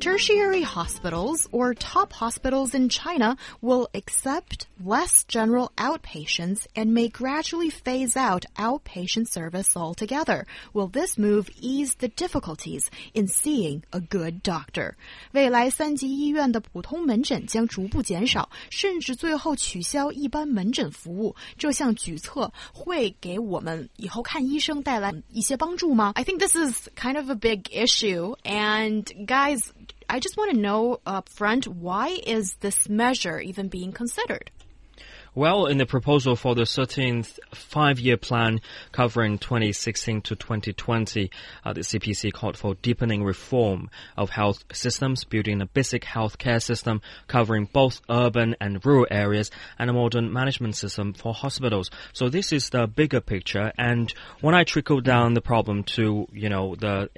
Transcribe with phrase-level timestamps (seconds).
[0.00, 7.68] Tertiary hospitals or top hospitals in China will accept less general outpatients and may gradually
[7.68, 10.46] phase out outpatient service altogether.
[10.72, 14.94] Will this move ease the difficulties in seeing a good doctor?
[15.32, 21.34] 未来三级医院的普通门诊将逐步减少，甚至最后取消一般门诊服务。
[21.56, 29.60] 这项举措会给我们以后看医生带来一些帮助吗？I think this is kind of a big issue, and guys.
[30.08, 34.50] I just want to know up front why is this measure even being considered?
[35.38, 38.60] Well, in the proposal for the 13th five-year plan
[38.90, 41.30] covering 2016 to 2020,
[41.64, 47.02] uh, the CPC called for deepening reform of health systems, building a basic healthcare system
[47.28, 51.88] covering both urban and rural areas, and a modern management system for hospitals.
[52.12, 53.72] So this is the bigger picture.
[53.78, 57.10] And when I trickle down the problem to, you know, the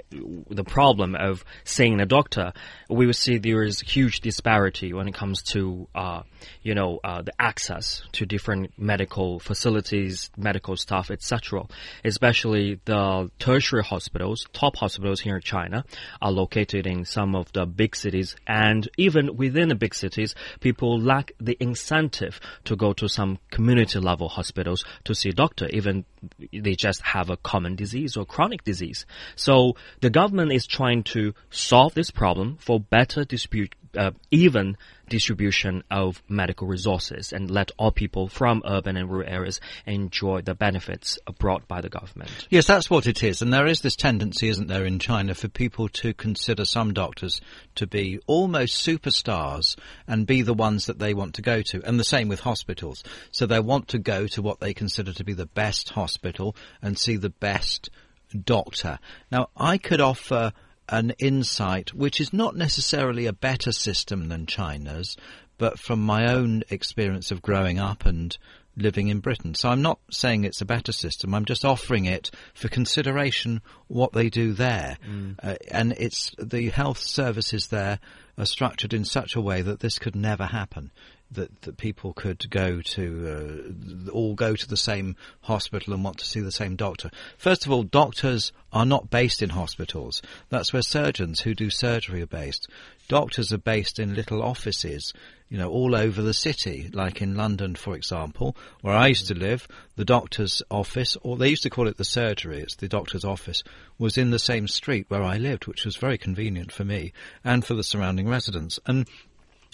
[0.51, 2.53] the problem of seeing a doctor,
[2.91, 6.21] we will see there is huge disparity when it comes to, uh,
[6.63, 11.63] you know, uh, the access to different medical facilities, medical staff, etc.
[12.05, 15.85] Especially the tertiary hospitals, top hospitals here in China,
[16.21, 21.01] are located in some of the big cities, and even within the big cities, people
[21.01, 26.05] lack the incentive to go to some community level hospitals to see a doctor, even
[26.53, 29.07] they just have a common disease or chronic disease.
[29.37, 34.77] So the government is trying to solve this problem for better dispute, uh, even
[35.09, 40.55] distribution of medical resources and let all people from urban and rural areas enjoy the
[40.55, 42.31] benefits brought by the government.
[42.49, 43.43] Yes, that's what it is.
[43.43, 47.41] And there is this tendency, isn't there, in China for people to consider some doctors
[47.75, 51.83] to be almost superstars and be the ones that they want to go to.
[51.85, 53.03] And the same with hospitals.
[53.33, 56.97] So they want to go to what they consider to be the best hospital and
[56.97, 57.91] see the best
[58.45, 58.99] doctor.
[59.33, 60.53] Now, I could offer
[60.91, 65.17] an insight which is not necessarily a better system than China's,
[65.59, 68.37] but from my own experience of growing up and
[68.77, 69.55] living in Britain.
[69.55, 71.35] So I'm not saying it's a better system.
[71.35, 74.97] I'm just offering it for consideration what they do there.
[75.07, 75.37] Mm.
[75.43, 77.99] Uh, and it's the health services there
[78.39, 80.91] are structured in such a way that this could never happen
[81.33, 83.73] that, that people could go to
[84.09, 87.11] uh, all go to the same hospital and want to see the same doctor.
[87.39, 90.23] First of all, doctors are not based in hospitals.
[90.49, 92.69] That's where surgeons who do surgery are based.
[93.09, 95.13] Doctors are based in little offices,
[95.49, 99.35] you know, all over the city, like in London, for example, where I used to
[99.35, 99.67] live.
[99.97, 103.65] The doctor's office, or they used to call it the surgery, it's the doctor's office,
[103.99, 107.13] was in the same street where I lived, which was very convenient for me
[107.43, 108.79] and for the surrounding residents.
[108.87, 109.09] And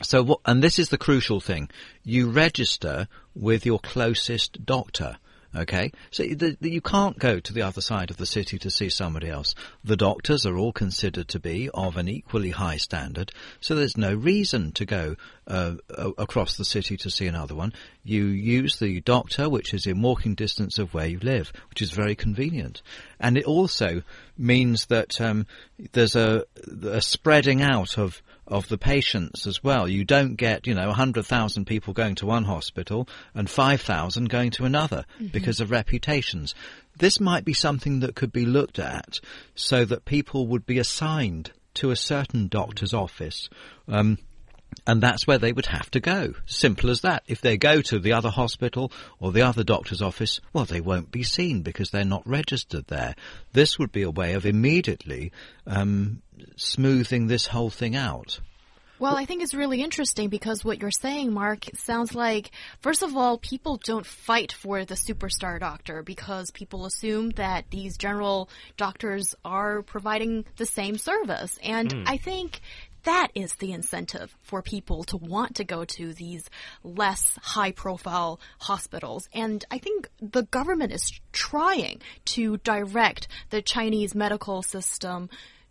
[0.03, 1.71] so, what, and this is the crucial thing:
[2.05, 5.19] you register with your closest doctor.
[5.55, 8.71] Okay, so the, the, you can't go to the other side of the city to
[8.71, 9.55] see somebody else.
[9.83, 14.15] The doctors are all considered to be of an equally high standard, so there's no
[14.15, 15.75] reason to go uh,
[16.19, 17.73] across the city to see another one.
[18.05, 21.91] You use the doctor, which is in walking distance of where you live, which is
[21.91, 22.83] very convenient,
[23.21, 24.03] and it also
[24.37, 25.47] means that um,
[25.93, 26.45] there's a,
[26.85, 29.89] a spreading out of of the patients as well.
[29.89, 34.65] You don't get, you know, 100,000 people going to one hospital and 5,000 going to
[34.65, 35.27] another mm-hmm.
[35.29, 36.55] because of reputations.
[36.97, 39.19] This might be something that could be looked at
[39.55, 43.49] so that people would be assigned to a certain doctor's office.
[43.89, 44.19] Um,
[44.87, 46.35] and that's where they would have to go.
[46.47, 47.25] Simple as that.
[47.27, 51.11] If they go to the other hospital or the other doctor's office, well, they won't
[51.11, 53.17] be seen because they're not registered there.
[53.53, 55.33] This would be a way of immediately
[55.67, 56.23] um,
[56.57, 58.41] smoothing this whole thing out.
[58.99, 63.15] Well, I think it's really interesting because what you're saying, Mark, sounds like, first of
[63.15, 68.49] all, people don't fight for the superstar doctor because people assume that these general
[68.79, 71.59] doctors are providing the same service.
[71.63, 72.05] And mm.
[72.07, 72.61] I think
[73.07, 76.51] that is the incentive for people to want to go to these
[76.83, 79.29] less high profile hospitals.
[79.33, 85.31] And I think the government is trying to direct the Chinese medical system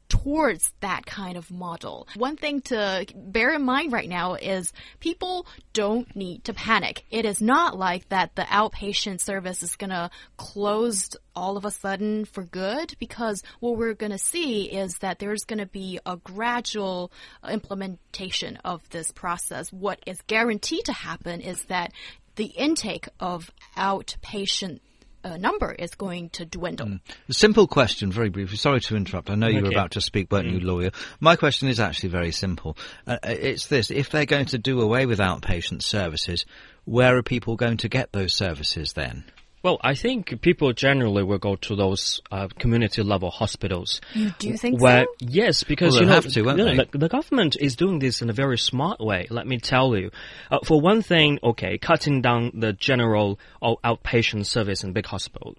[0.09, 2.07] towards that kind of model.
[2.15, 7.05] One thing to bear in mind right now is people don't need to panic.
[7.11, 11.71] It is not like that the outpatient service is going to close all of a
[11.71, 15.99] sudden for good because what we're going to see is that there's going to be
[16.05, 17.11] a gradual
[17.47, 19.71] implementation of this process.
[19.73, 21.91] What is guaranteed to happen is that
[22.35, 24.79] the intake of outpatient
[25.25, 26.87] uh, number is going to dwindle.
[26.87, 26.99] Mm.
[27.31, 28.57] Simple question, very briefly.
[28.57, 29.31] Sorry to interrupt.
[29.31, 30.91] I know you were about to speak, weren't you, lawyer?
[31.19, 32.77] My question is actually very simple.
[33.07, 36.45] Uh, it's this: if they're going to do away with outpatient services,
[36.85, 39.23] where are people going to get those services then?
[39.65, 43.99] Well, I think people generally will go to those uh, community level hospitals.
[44.13, 45.25] Do you do think where, so?
[45.27, 46.89] Yes, because Well, you they'll know, have to, won't you know, they?
[46.91, 49.25] the, the government is doing this in a very smart way.
[49.31, 50.11] Let me tell you.
[50.51, 55.55] Uh, for one thing, okay, cutting down the general outpatient service in big hospital.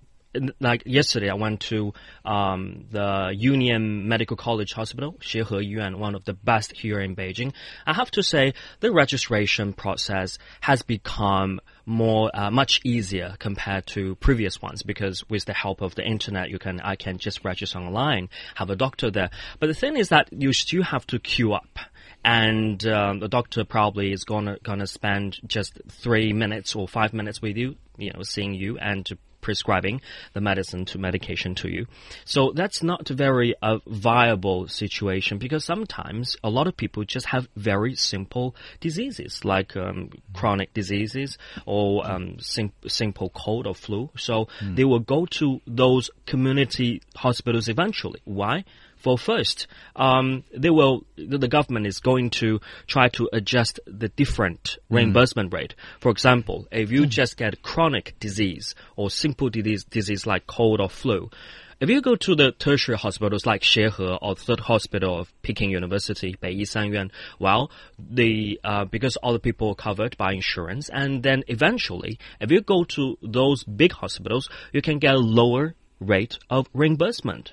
[0.61, 1.93] Like yesterday, I went to
[2.25, 7.53] um, the Union Medical College Hospital, Xiehe Yuan, one of the best here in Beijing.
[7.87, 14.17] I have to say, the registration process has become more uh, much easier compared to
[14.17, 17.79] previous ones because with the help of the internet you can I can just register
[17.79, 19.31] online have a doctor there
[19.61, 21.79] but the thing is that you still have to queue up
[22.25, 27.41] and um, the doctor probably is gonna gonna spend just three minutes or five minutes
[27.41, 29.09] with you you know seeing you and
[29.47, 30.01] prescribing
[30.33, 31.87] the medicine to medication to you.
[32.25, 37.27] So that's not a very uh, viable situation because sometimes a lot of people just
[37.27, 44.11] have very simple diseases like um, chronic diseases or um, sim- simple cold or flu.
[44.17, 48.21] So they will go to those community hospitals eventually.
[48.25, 48.65] Why?
[49.07, 51.05] For first, um, they will.
[51.17, 55.77] The government is going to try to adjust the different reimbursement rate.
[56.01, 60.91] For example, if you just get chronic disease or simple disease, disease like cold or
[60.91, 61.31] flu,
[61.79, 66.37] if you go to the tertiary hospitals like Xiehe or Third Hospital of Peking University,
[66.43, 71.45] Beiyi Sanyuan, well, the uh, because all the people are covered by insurance, and then
[71.47, 76.67] eventually, if you go to those big hospitals, you can get a lower rate of
[76.75, 77.53] reimbursement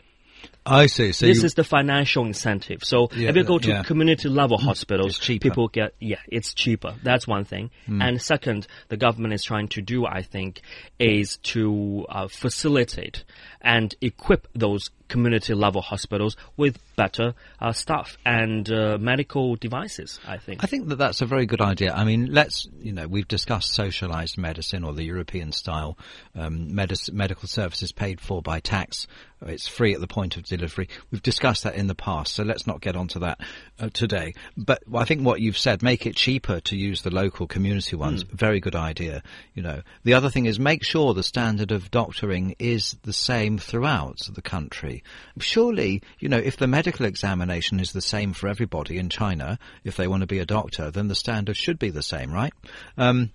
[0.65, 1.11] I see.
[1.11, 2.83] So this you, is the financial incentive.
[2.83, 3.83] So Yeah, if you go to yeah.
[3.83, 5.49] community level hospitals, It's cheaper.
[5.49, 6.95] people get yeah, it's cheaper.
[7.03, 7.71] That's one thing.
[7.87, 10.61] And second, the government is trying to do, I think,
[10.99, 13.23] is to uh, facilitate
[13.61, 20.19] and equip those community level hospitals with better uh, staff and uh, medical devices.
[20.27, 20.63] I think.
[20.63, 21.93] I think that that's a very good idea.
[21.93, 25.97] I mean, let's, you know, we've discussed socialized medicine or the European style
[26.35, 29.07] um, medic- medical services paid for by tax.
[29.45, 30.87] It's free at the point of delivery.
[31.11, 33.41] We've discussed that in the past, so let's not get onto that
[33.79, 34.33] uh, today.
[34.55, 38.23] But I think what you've said, make it cheaper to use the local community ones,
[38.23, 39.21] very good idea.
[39.53, 43.57] You know, the other thing is make sure the standard of doctoring is the same
[43.57, 44.92] throughout the country.
[45.39, 49.95] Surely, you know, if the medical examination is the same for everybody in China, if
[49.95, 52.53] they want to be a doctor, then the standard should be the same, right?
[52.97, 53.31] Um,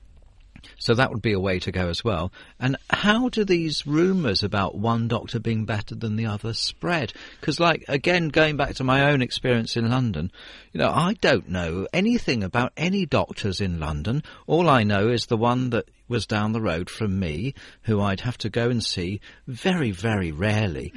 [0.79, 2.33] so that would be a way to go as well.
[2.59, 7.13] And how do these rumours about one doctor being better than the other spread?
[7.41, 10.33] Because, like, again, going back to my own experience in London,
[10.73, 14.23] you know, I don't know anything about any doctors in London.
[14.47, 18.21] All I know is the one that was down the road from me, who I'd
[18.21, 20.93] have to go and see very, very rarely.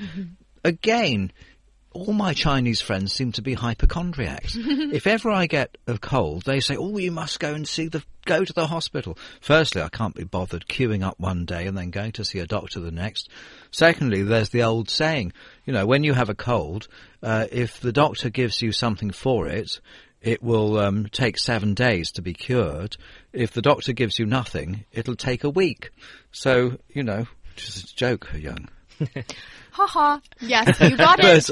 [0.63, 1.31] Again,
[1.93, 4.55] all my Chinese friends seem to be hypochondriacs.
[4.57, 8.03] if ever I get a cold, they say, "Oh, you must go and see the
[8.25, 11.89] go to the hospital." Firstly, I can't be bothered queuing up one day and then
[11.89, 13.29] going to see a doctor the next.
[13.71, 15.33] Secondly, there's the old saying,
[15.65, 16.87] you know, when you have a cold,
[17.21, 19.81] uh, if the doctor gives you something for it,
[20.21, 22.95] it will um, take seven days to be cured.
[23.33, 25.89] If the doctor gives you nothing, it'll take a week.
[26.31, 27.25] So, you know,
[27.55, 28.69] just a joke, young.
[29.71, 30.19] Haha.
[30.39, 31.49] Yes, you got it.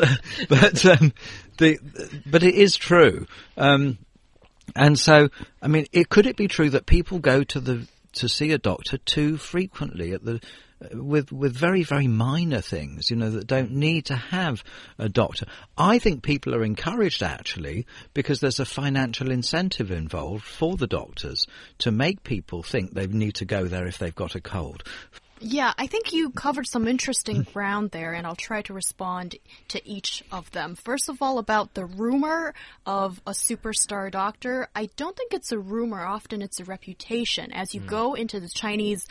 [0.49, 1.13] but but um,
[1.57, 1.79] the
[2.25, 3.27] but it is true.
[3.57, 3.97] Um,
[4.75, 5.29] and so,
[5.61, 8.57] I mean, it could it be true that people go to the to see a
[8.57, 10.41] doctor too frequently at the
[10.93, 14.63] with with very very minor things, you know, that don't need to have
[14.97, 15.45] a doctor.
[15.77, 21.47] I think people are encouraged actually because there's a financial incentive involved for the doctors
[21.79, 24.83] to make people think they need to go there if they've got a cold.
[25.41, 29.35] Yeah, I think you covered some interesting ground there, and I'll try to respond
[29.69, 30.75] to each of them.
[30.75, 32.53] First of all, about the rumor
[32.85, 36.03] of a superstar doctor, I don't think it's a rumor.
[36.03, 37.53] Often it's a reputation.
[37.53, 39.07] As you go into the Chinese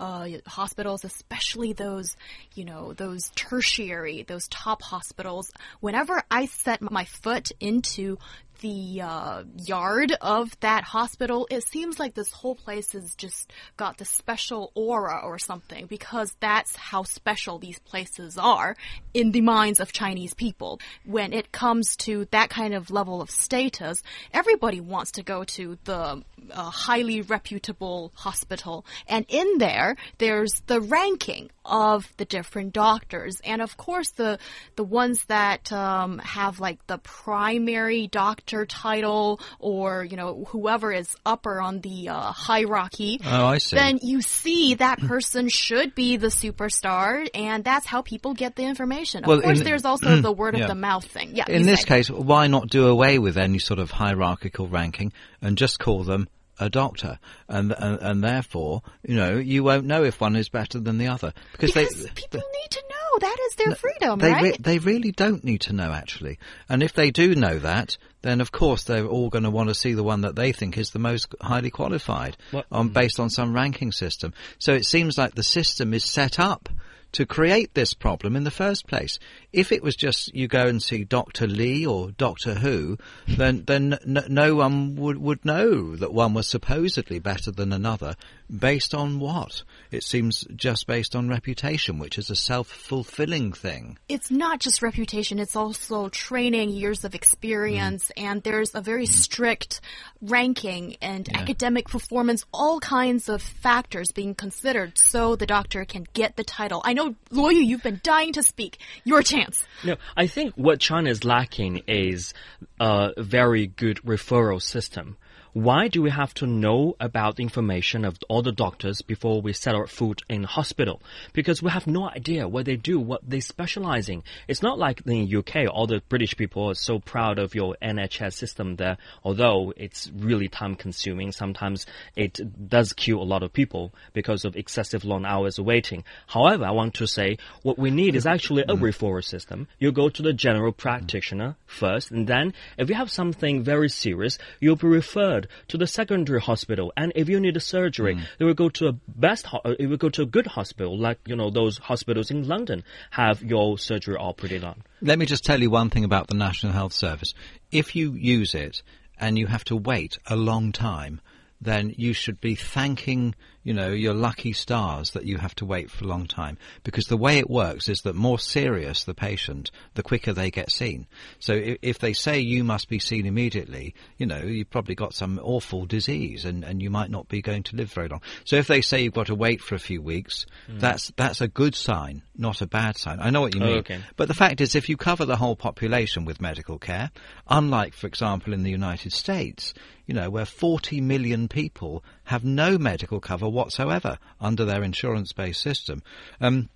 [0.00, 2.16] uh, hospitals, especially those,
[2.54, 8.18] you know, those tertiary, those top hospitals, whenever I set my foot into
[8.58, 13.98] the uh, yard of that hospital, it seems like this whole place has just got
[13.98, 18.76] this special aura or something because that's how special these places are
[19.14, 20.80] in the minds of Chinese people.
[21.04, 25.78] When it comes to that kind of level of status, everybody wants to go to
[25.84, 26.22] the
[26.52, 28.84] uh, highly reputable hospital.
[29.06, 33.40] And in there, there's the ranking of the different doctors.
[33.44, 34.38] And of course, the,
[34.76, 41.14] the ones that um, have like the primary doctor title or, you know, whoever is
[41.24, 43.76] upper on the uh, hierarchy, Oh, I see.
[43.76, 48.64] then you see that person should be the superstar, and that's how people get the
[48.64, 49.24] information.
[49.24, 50.64] Of Well, course, in- there's also the word Yeah.
[50.64, 51.34] of the mouth thing.
[51.36, 51.44] Yeah.
[51.48, 51.86] In this say.
[51.86, 56.28] case, why not do away with any sort of hierarchical ranking and just call them
[56.60, 60.80] a doctor, and and, and therefore, you know, you won't know if one is better
[60.80, 62.82] than the other because, because they people need to
[63.18, 64.42] that is their freedom, they right?
[64.42, 68.40] re- they really don't need to know actually, and if they do know that, then
[68.40, 70.90] of course they're all going to want to see the one that they think is
[70.90, 74.32] the most highly qualified, What- on based on some ranking system.
[74.58, 76.68] So it seems like the system is set up
[77.12, 79.18] to create this problem in the first place.
[79.52, 83.94] If it was just you go and see Doctor Lee or Doctor Who, then then
[84.06, 88.14] n- no one would would know that one was supposedly better than another
[88.54, 89.62] based on what?
[89.90, 93.98] It seems just based on reputation, which is a self-fulfilling thing.
[94.08, 98.22] it's not just reputation, it's also training, years of experience, Mm.
[98.24, 99.80] and there's a very strict
[100.22, 106.36] ranking and academic performance, all kinds of factors being considered so the doctor can get
[106.36, 106.80] the title.
[106.84, 108.78] I know, Yu, you've been dying to speak.
[109.04, 109.64] Your chance.
[109.84, 112.34] No, I think what China is lacking is
[112.80, 115.16] a very good referral system.
[115.58, 119.52] Why do we have to know about the information of all the doctors before we
[119.52, 121.02] set our foot in hospital?
[121.32, 124.22] Because we have no idea what they do, what they specialize in.
[124.46, 127.76] It's not like in the UK, all the British people are so proud of your
[127.82, 131.32] NHS system there, although it's really time consuming.
[131.32, 132.38] Sometimes it
[132.68, 136.04] does kill a lot of people because of excessive long hours of waiting.
[136.28, 138.80] However, I want to say what we need is actually a mm.
[138.80, 139.66] referral system.
[139.80, 144.38] You go to the general practitioner first, and then if you have something very serious,
[144.60, 146.92] you'll be referred to the secondary hospital.
[146.96, 149.88] And if you need a surgery, you will go to a best, ho- uh, you
[149.88, 153.78] will go to a good hospital, like you know those hospitals in London have your
[153.78, 154.82] surgery operated on.
[155.00, 157.34] Let me just tell you one thing about the National Health Service.
[157.70, 158.82] If you use it
[159.18, 161.20] and you have to wait a long time,
[161.60, 163.34] then you should be thanking,
[163.68, 166.56] you know, your lucky stars that you have to wait for a long time.
[166.84, 170.70] Because the way it works is that more serious the patient, the quicker they get
[170.72, 171.06] seen.
[171.38, 175.12] So if, if they say you must be seen immediately, you know, you've probably got
[175.12, 178.22] some awful disease and, and you might not be going to live very long.
[178.46, 180.78] So if they say you've got to wait for a few weeks, hmm.
[180.78, 183.18] that's, that's a good sign, not a bad sign.
[183.20, 183.78] I know what you Oh, mean.
[183.80, 184.00] okay.
[184.16, 187.10] But the fact is, if you cover the whole population with medical care,
[187.46, 189.74] unlike, for example, in the United States,
[190.06, 196.02] you know, where 40 million people have no medical cover whatsoever under their insurance-based system.
[196.42, 196.68] Um,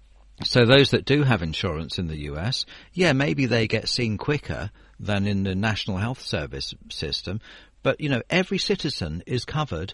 [0.42, 4.70] so those that do have insurance in the US, yeah, maybe they get seen quicker
[4.98, 7.38] than in the National Health Service system,
[7.82, 9.92] but you know, every citizen is covered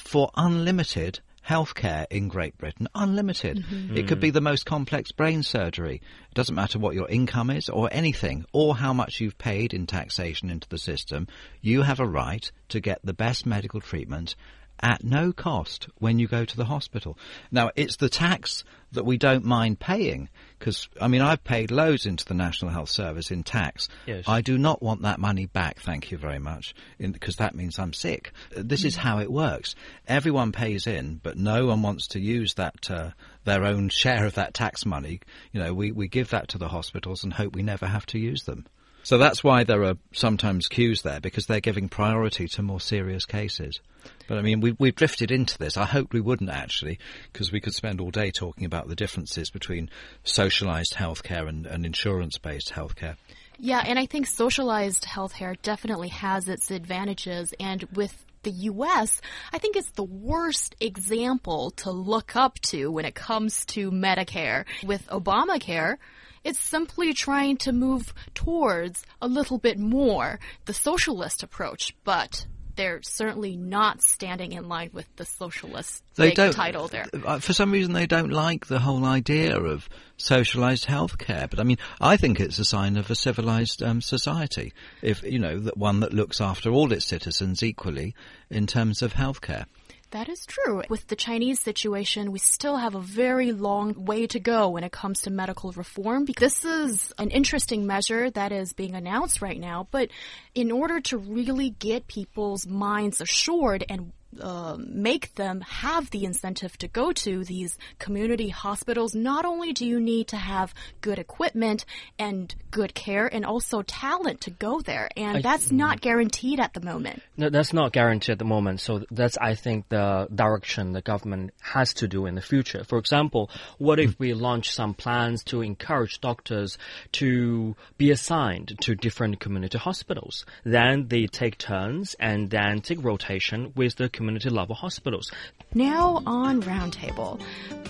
[0.00, 3.64] for unlimited healthcare in Great Britain, unlimited.
[3.96, 6.02] It could be the most complex brain surgery.
[6.30, 9.86] It doesn't matter what your income is or anything, or how much you've paid in
[9.86, 11.28] taxation into the system.
[11.60, 14.34] You have a right to get the best medical treatment
[14.80, 17.18] at no cost when you go to the hospital.
[17.50, 22.06] Now, it's the tax that we don't mind paying because, I mean, I've paid loads
[22.06, 23.88] into the National Health Service in tax.
[24.06, 24.24] Yes.
[24.26, 27.92] I do not want that money back, thank you very much, because that means I'm
[27.92, 28.32] sick.
[28.56, 29.74] This is how it works.
[30.06, 33.10] Everyone pays in, but no one wants to use that, uh,
[33.44, 35.20] their own share of that tax money.
[35.52, 38.18] You know, we, we give that to the hospitals and hope we never have to
[38.18, 38.66] use them.
[39.08, 43.24] So that's why there are sometimes queues there because they're giving priority to more serious
[43.24, 43.80] cases.
[44.28, 45.78] But I mean, we, we've drifted into this.
[45.78, 46.98] I hoped we wouldn't actually,
[47.32, 49.88] because we could spend all day talking about the differences between
[50.26, 53.16] socialised healthcare and, and insurance-based healthcare.
[53.56, 57.54] Yeah, and I think socialized healthcare definitely has its advantages.
[57.58, 59.22] And with the US,
[59.54, 64.66] I think it's the worst example to look up to when it comes to Medicare.
[64.84, 65.96] With Obamacare,
[66.44, 72.46] it's simply trying to move towards a little bit more the socialist approach, but
[72.78, 77.06] they're certainly not standing in line with the socialist They don't title there.
[77.26, 81.50] uh, For some reason, they don't like the whole idea of socialised healthcare.
[81.50, 84.72] But I mean, I think it's a sign of a civilised um, society.
[85.02, 88.14] If you know that one that looks after all its citizens equally
[88.48, 89.66] in terms of healthcare.
[90.10, 90.82] That is true.
[90.88, 94.90] With the Chinese situation, we still have a very long way to go when it
[94.90, 96.24] comes to medical reform.
[96.38, 100.08] This is an interesting measure that is being announced right now, but
[100.54, 106.76] in order to really get people's minds assured and uh, make them have the incentive
[106.78, 109.14] to go to these community hospitals.
[109.14, 111.84] Not only do you need to have good equipment
[112.18, 116.74] and good care, and also talent to go there, and I- that's not guaranteed at
[116.74, 117.22] the moment.
[117.36, 118.80] No, that's not guaranteed at the moment.
[118.80, 122.84] So that's, I think, the direction the government has to do in the future.
[122.84, 126.78] For example, what if we launch some plans to encourage doctors
[127.12, 130.44] to be assigned to different community hospitals?
[130.64, 135.32] Then they take turns and then take rotation with the community community level hospitals.
[135.72, 137.40] Now on Roundtable,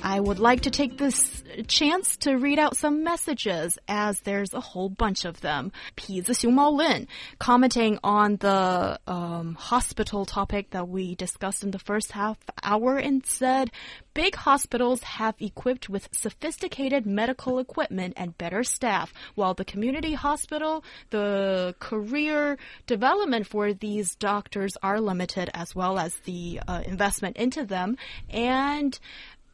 [0.04, 4.60] I would like to take this chance to read out some messages as there's a
[4.60, 5.72] whole bunch of them.
[5.96, 7.08] 痞子熊猫 Lin
[7.40, 13.26] commenting on the um, hospital topic that we discussed in the first half hour and
[13.26, 13.72] said
[14.18, 20.82] Big hospitals have equipped with sophisticated medical equipment and better staff, while the community hospital,
[21.10, 22.58] the career
[22.88, 27.96] development for these doctors are limited, as well as the uh, investment into them.
[28.28, 28.98] And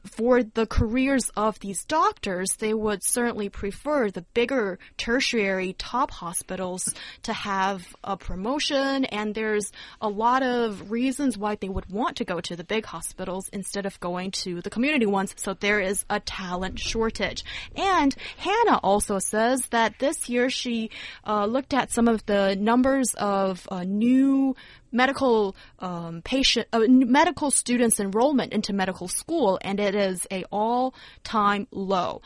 [0.04, 6.94] for the careers of these doctors, they would certainly prefer the bigger tertiary top hospitals
[7.22, 9.04] to have a promotion.
[9.06, 12.84] And there's a lot of reasons why they would want to go to the big
[12.84, 15.34] hospitals instead of going to the community ones.
[15.36, 17.44] So there is a talent shortage.
[17.74, 20.90] And Hannah also says that this year she
[21.26, 24.54] uh, looked at some of the numbers of uh, new
[24.94, 31.66] medical um, patient uh, medical students enrollment into medical school and it is a all-time
[31.70, 32.22] low.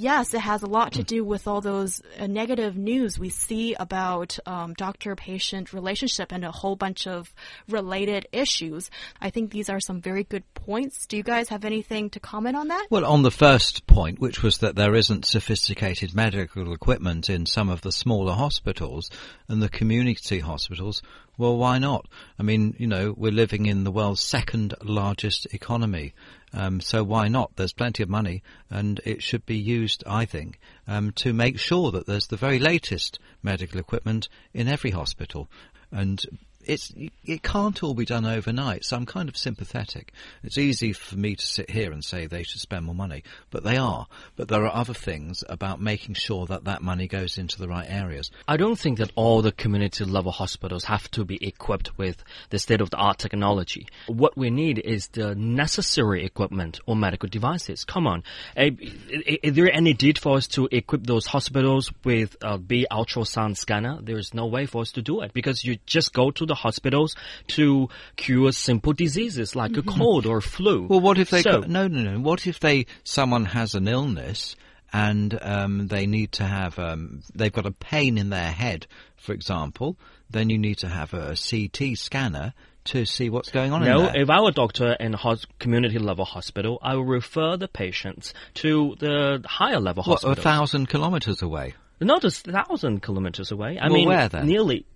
[0.00, 3.74] Yes it has a lot to do with all those uh, negative news we see
[3.74, 7.34] about um, doctor-patient relationship and a whole bunch of
[7.68, 8.92] related issues.
[9.20, 11.06] I think these are some very good points.
[11.06, 12.86] Do you guys have anything to comment on that?
[12.90, 17.68] Well, on the first point, which was that there isn't sophisticated medical equipment in some
[17.68, 19.10] of the smaller hospitals
[19.48, 21.02] and the community hospitals,
[21.38, 22.08] well, why not?
[22.38, 26.12] I mean, you know, we're living in the world's second largest economy.
[26.52, 27.54] Um, so why not?
[27.54, 31.92] There's plenty of money, and it should be used, I think, um, to make sure
[31.92, 35.48] that there's the very latest medical equipment in every hospital.
[35.92, 36.24] And
[36.68, 36.92] it's
[37.24, 38.84] it can't all be done overnight.
[38.84, 40.12] So I'm kind of sympathetic.
[40.42, 43.64] It's easy for me to sit here and say they should spend more money, but
[43.64, 44.06] they are.
[44.36, 47.86] But there are other things about making sure that that money goes into the right
[47.88, 48.30] areas.
[48.46, 52.58] I don't think that all the community level hospitals have to be equipped with the
[52.58, 53.86] state of the art technology.
[54.06, 57.84] What we need is the necessary equipment or medical devices.
[57.84, 58.22] Come on.
[58.56, 63.98] Is there any need for us to equip those hospitals with a B ultrasound scanner?
[64.02, 66.57] There is no way for us to do it because you just go to the
[66.58, 67.16] hospitals
[67.48, 70.86] to cure simple diseases like a cold or flu.
[70.88, 72.20] Well, what if they So- no, no, no.
[72.20, 74.56] What if they someone has an illness
[74.92, 79.32] and um, they need to have um, they've got a pain in their head, for
[79.32, 79.96] example?
[80.30, 82.52] Then you need to have a CT scanner
[82.84, 84.22] to see what's going on No, in there.
[84.22, 88.32] if I were a doctor in a community level hospital, I will refer the patients
[88.54, 91.74] to the higher level what, a thousand kilometres away?
[92.00, 93.78] Not a thousand kilometers away.
[93.78, 94.46] I Well, mean, where then?
[94.46, 94.86] nearly.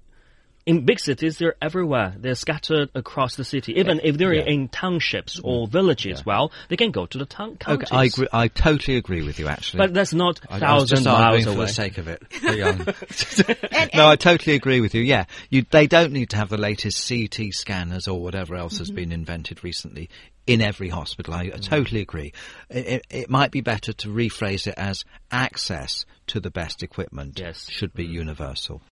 [0.65, 2.15] In big cities, they're everywhere.
[2.17, 3.79] They're scattered across the city.
[3.81, 4.45] Even if they're Yeah.
[4.45, 5.71] in townships or mm.
[5.71, 7.87] villages, well, they can go to the town Okay.
[7.91, 8.29] I agree.
[8.33, 9.49] I totally agree with you.
[9.49, 12.23] Actually, But that's not I, I was just miles arguing for the sake of it.
[13.95, 15.03] No, I totally agree with you.
[15.03, 18.89] Yeah, you, they don't need to have the latest CT scanners or whatever else has
[18.89, 18.97] mm-hmm.
[18.97, 20.09] been invented recently
[20.47, 21.35] in every hospital.
[21.35, 21.61] I, I mm-hmm.
[21.61, 22.33] totally agree.
[22.71, 27.39] It, it, it might be better to rephrase it as access to the best equipment
[27.39, 27.69] Yes.
[27.69, 28.13] should be mm.
[28.13, 28.81] universal.